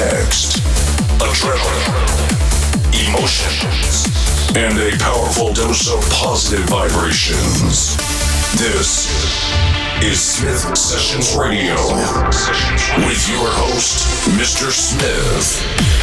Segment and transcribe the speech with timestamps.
[0.00, 0.56] next.
[1.20, 1.92] Adrenaline,
[3.10, 4.08] emotions,
[4.56, 7.96] and a powerful dose of positive vibrations.
[8.56, 9.10] This
[10.02, 11.74] is Smith Sessions Radio
[13.06, 14.08] with your host,
[14.38, 14.70] Mr.
[14.70, 15.99] Smith.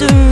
[0.00, 0.31] In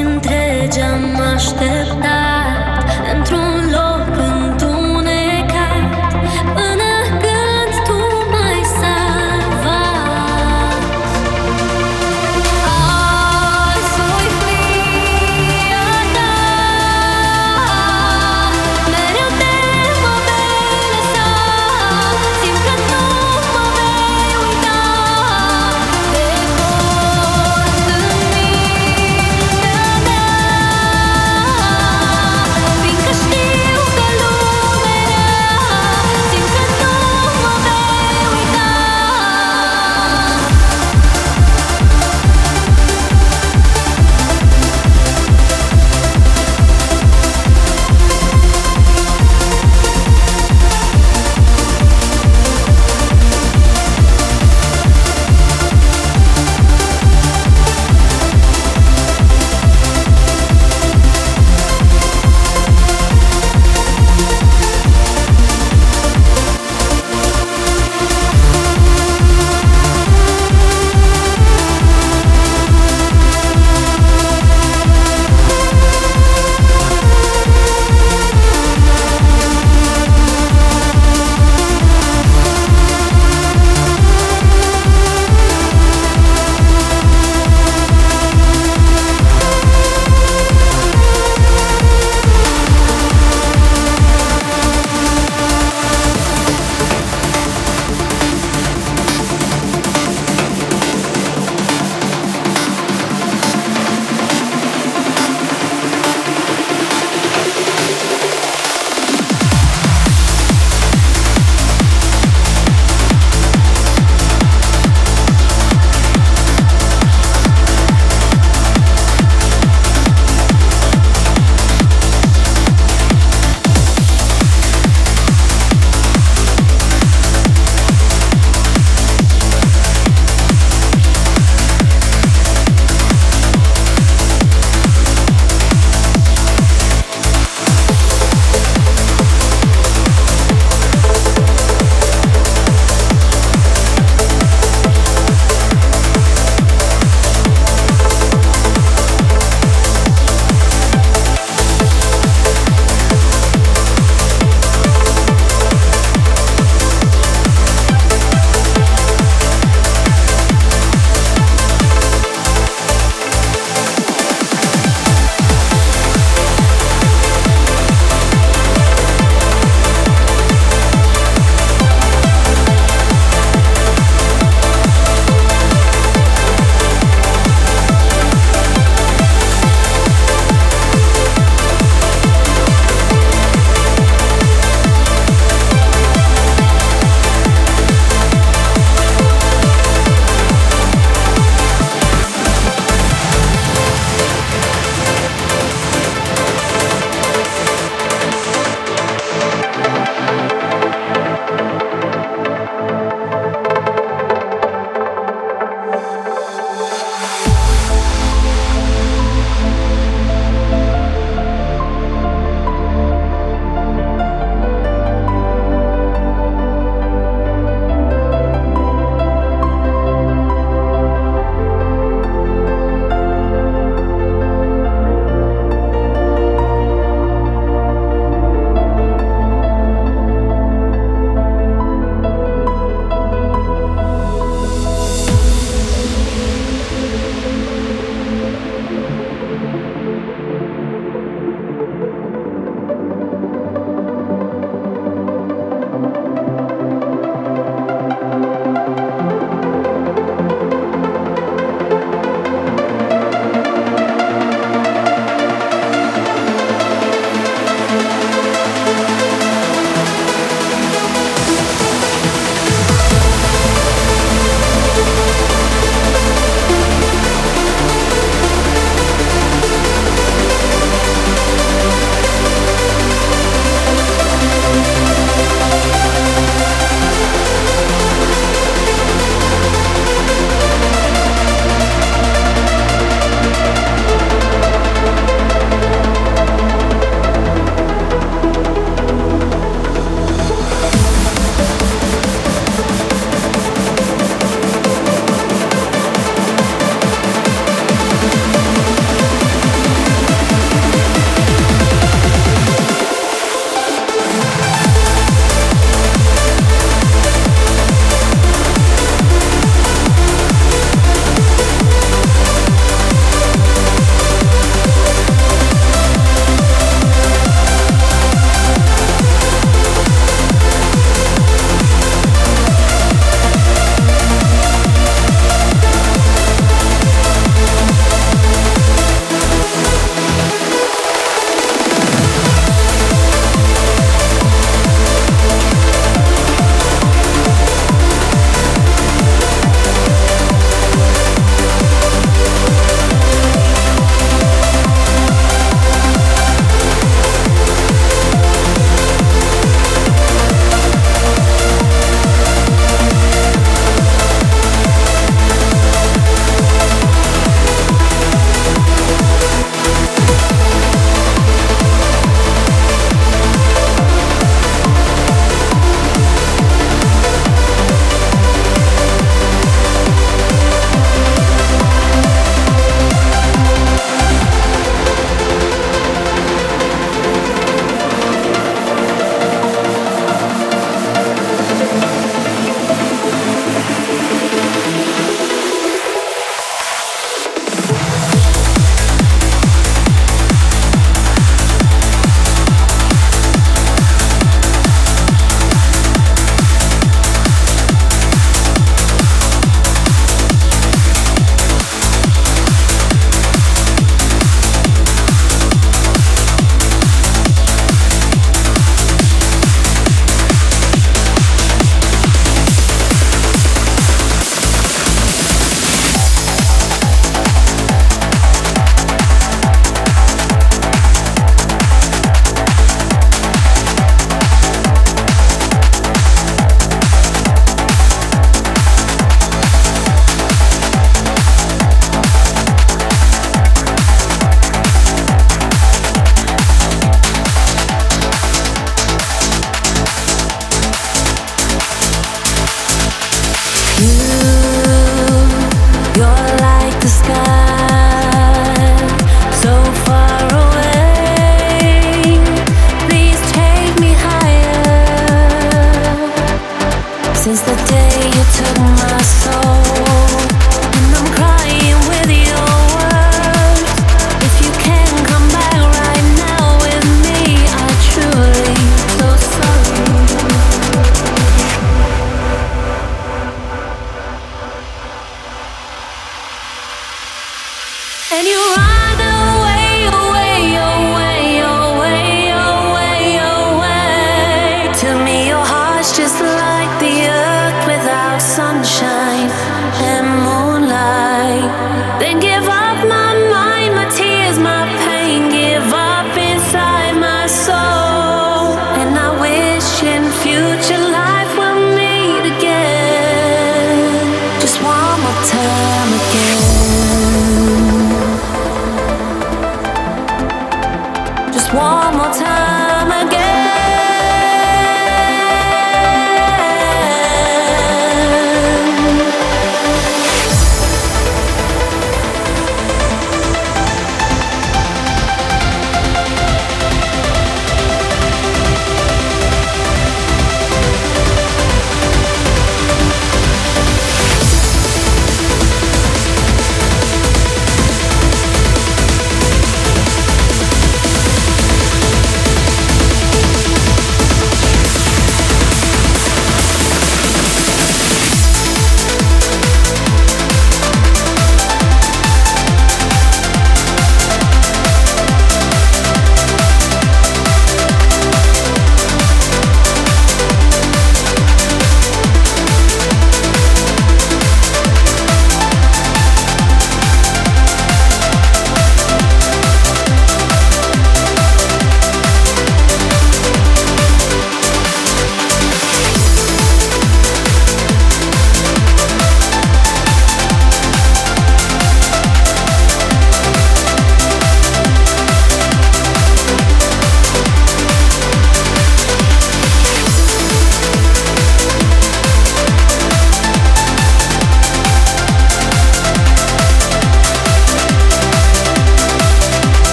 [0.00, 2.27] întregi am așteptat